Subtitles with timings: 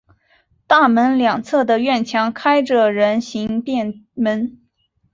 [0.65, 4.59] 大门两侧的院墙开着人行便门。